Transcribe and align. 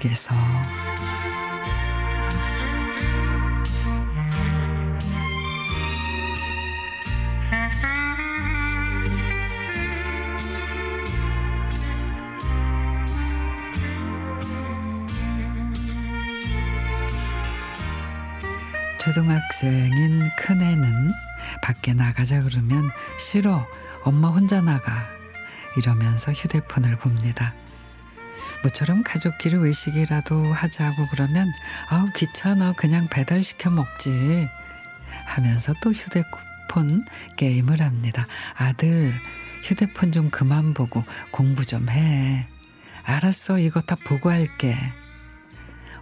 속에서 0.00 0.34
초등학생인 18.98 20.30
큰애는 20.38 21.10
밖에 21.62 21.94
나가자 21.94 22.42
그러면 22.42 22.90
싫어 23.18 23.66
엄마 24.04 24.28
혼자 24.28 24.60
나가 24.60 25.04
이러면서 25.76 26.32
휴대폰을 26.32 26.96
봅니다. 26.96 27.54
모처럼 28.62 29.02
가족끼리 29.02 29.56
외식이라도 29.56 30.52
하자고 30.52 31.06
그러면 31.10 31.50
아우 31.88 32.04
귀찮아 32.14 32.72
그냥 32.72 33.08
배달시켜 33.08 33.70
먹지 33.70 34.48
하면서 35.26 35.74
또 35.82 35.92
휴대폰 35.92 37.02
게임을 37.36 37.80
합니다. 37.80 38.26
아들 38.54 39.14
휴대폰 39.64 40.12
좀 40.12 40.30
그만 40.30 40.74
보고 40.74 41.04
공부 41.30 41.64
좀 41.64 41.88
해. 41.88 42.46
알았어 43.04 43.58
이거 43.58 43.80
다 43.80 43.96
보고 44.04 44.30
할게. 44.30 44.76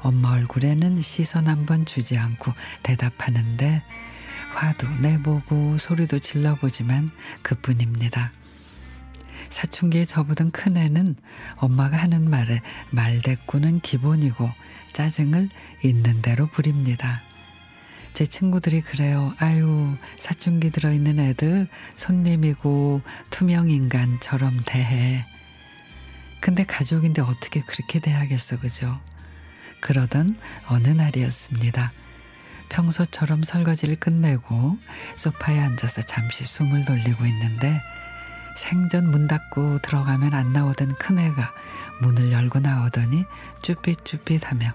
엄마 0.00 0.30
얼굴에는 0.32 1.02
시선 1.02 1.48
한 1.48 1.66
번 1.66 1.84
주지 1.84 2.16
않고 2.16 2.52
대답하는데 2.82 3.82
화도 4.54 4.88
내보고 5.00 5.78
소리도 5.78 6.20
질러보지만 6.20 7.08
그뿐입니다. 7.42 8.30
사춘기에 9.48 10.04
접어든 10.04 10.50
큰애는 10.50 11.16
엄마가 11.56 11.96
하는 11.96 12.28
말에 12.28 12.62
말대꾸는 12.90 13.80
기본이고 13.80 14.50
짜증을 14.92 15.48
있는 15.82 16.22
대로 16.22 16.46
부립니다. 16.46 17.22
제 18.14 18.24
친구들이 18.24 18.80
그래요. 18.80 19.32
아유, 19.38 19.94
사춘기 20.18 20.70
들어있는 20.70 21.20
애들 21.20 21.68
손님이고 21.96 23.02
투명인간처럼 23.30 24.62
대해. 24.64 25.26
근데 26.40 26.64
가족인데 26.64 27.20
어떻게 27.20 27.60
그렇게 27.60 27.98
대하겠어, 27.98 28.58
그죠? 28.58 28.98
그러던 29.80 30.36
어느 30.68 30.88
날이었습니다. 30.88 31.92
평소처럼 32.68 33.42
설거지를 33.42 33.96
끝내고 33.96 34.78
소파에 35.16 35.58
앉아서 35.60 36.02
잠시 36.02 36.44
숨을 36.44 36.84
돌리고 36.84 37.26
있는데 37.26 37.80
생전 38.56 39.10
문 39.10 39.28
닫고 39.28 39.80
들어가면 39.80 40.34
안 40.34 40.52
나오던 40.52 40.94
큰애가 40.94 41.52
문을 42.00 42.32
열고 42.32 42.60
나오더니 42.60 43.24
쭈삣쭈삣하며 43.62 44.72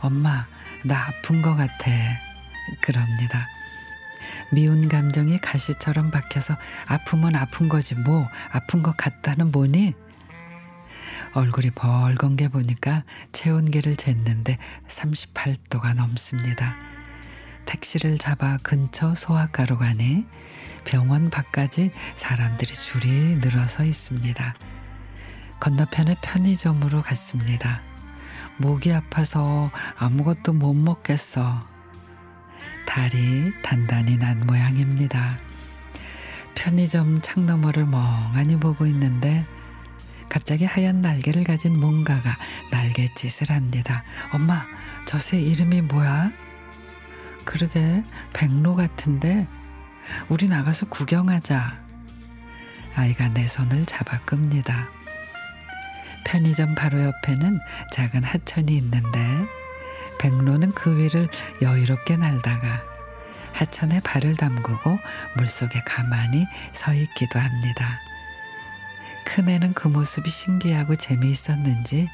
엄마 0.00 0.46
나 0.84 1.06
아픈 1.06 1.42
것 1.42 1.56
같아 1.56 1.90
그럽니다. 2.80 3.48
미운 4.52 4.88
감정이 4.88 5.38
가시처럼 5.38 6.10
박혀서 6.10 6.56
아프면 6.86 7.34
아픈 7.34 7.68
거지 7.68 7.94
뭐 7.94 8.28
아픈 8.50 8.82
것 8.82 8.96
같다는 8.96 9.50
뭐니? 9.50 9.94
얼굴이 11.34 11.70
벌건 11.70 12.36
게 12.36 12.48
보니까 12.48 13.04
체온계를 13.32 13.96
쟀는데 13.96 14.58
38도가 14.86 15.94
넘습니다. 15.94 16.91
택시를 17.66 18.18
잡아 18.18 18.58
근처 18.62 19.14
소아과로 19.14 19.78
가니 19.78 20.26
병원 20.84 21.30
밖까지 21.30 21.90
사람들이 22.16 22.74
줄이 22.74 23.36
늘어서 23.36 23.84
있습니다. 23.84 24.54
건너편의 25.60 26.16
편의점으로 26.22 27.02
갔습니다. 27.02 27.80
목이 28.56 28.92
아파서 28.92 29.70
아무것도 29.96 30.52
못 30.52 30.74
먹겠어. 30.74 31.60
다리 32.86 33.52
단단히 33.62 34.16
난 34.16 34.44
모양입니다. 34.46 35.38
편의점 36.54 37.20
창너머를 37.22 37.86
멍하니 37.86 38.58
보고 38.58 38.86
있는데 38.86 39.46
갑자기 40.28 40.64
하얀 40.64 41.00
날개를 41.00 41.44
가진 41.44 41.78
뭔가가 41.78 42.36
날갯짓을 42.70 43.54
합니다. 43.54 44.02
엄마, 44.32 44.64
저새 45.06 45.38
이름이 45.38 45.82
뭐야? 45.82 46.32
그러게 47.44 48.02
백로 48.32 48.74
같은데 48.74 49.46
우리 50.28 50.46
나가서 50.46 50.86
구경하자. 50.86 51.82
아이가 52.94 53.28
내 53.28 53.46
손을 53.46 53.86
잡아 53.86 54.20
끕니다. 54.20 54.88
편의점 56.24 56.74
바로 56.74 57.02
옆에는 57.02 57.60
작은 57.92 58.24
하천이 58.24 58.76
있는데 58.76 59.46
백로는 60.18 60.72
그 60.72 60.96
위를 60.96 61.28
여유롭게 61.60 62.16
날다가 62.16 62.84
하천에 63.52 64.00
발을 64.00 64.36
담그고 64.36 64.98
물속에 65.36 65.80
가만히 65.84 66.46
서 66.72 66.94
있기도 66.94 67.38
합니다. 67.38 67.98
큰애는 69.24 69.74
그 69.74 69.88
모습이 69.88 70.28
신기하고 70.28 70.96
재미있었는지 70.96 72.08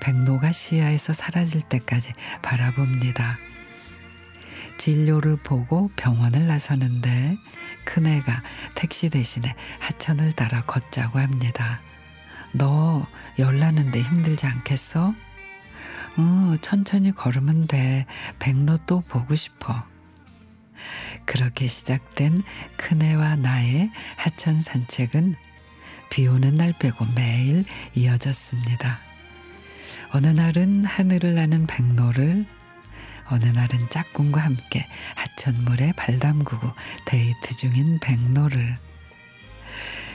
백로가 0.00 0.52
시야에서 0.52 1.12
사라질 1.12 1.62
때까지 1.62 2.12
바라봅니다. 2.42 3.36
진료를 4.78 5.36
보고 5.36 5.90
병원을 5.96 6.46
나서는데 6.46 7.36
큰애가 7.84 8.42
택시 8.74 9.08
대신에 9.10 9.54
하천을 9.78 10.32
따라 10.32 10.62
걷자고 10.62 11.18
합니다. 11.18 11.80
너 12.52 13.06
열나는데 13.38 14.00
힘들지 14.00 14.46
않겠어? 14.46 15.14
어, 16.18 16.56
천천히 16.62 17.12
걸으면 17.12 17.66
돼. 17.66 18.06
백로 18.38 18.78
또 18.86 19.00
보고 19.02 19.34
싶어. 19.34 19.84
그렇게 21.24 21.66
시작된 21.66 22.42
큰애와 22.76 23.36
나의 23.36 23.90
하천 24.16 24.60
산책은 24.60 25.34
비 26.10 26.26
오는 26.26 26.54
날 26.54 26.72
빼고 26.72 27.04
매일 27.14 27.64
이어졌습니다. 27.94 29.00
어느 30.12 30.28
날은 30.28 30.84
하늘을 30.84 31.34
나는 31.34 31.66
백로를 31.66 32.46
어느 33.30 33.44
날은 33.44 33.90
짝꿍과 33.90 34.40
함께 34.40 34.86
하천물에 35.16 35.92
발 35.92 36.18
담그고 36.18 36.72
데이트 37.06 37.56
중인 37.56 37.98
백로를 38.00 38.76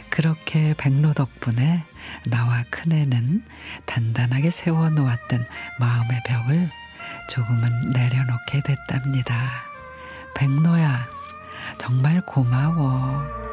그렇게 0.10 0.74
백로 0.78 1.14
덕분에 1.14 1.84
나와 2.30 2.64
큰애는 2.70 3.46
단단하게 3.86 4.52
세워놓았던 4.52 5.48
마음의 5.80 6.22
벽을 6.26 6.70
조금은 7.30 7.92
내려놓게 7.94 8.62
됐답니다. 8.66 9.64
백로야, 10.36 11.08
정말 11.78 12.22
고마워. 12.26 13.51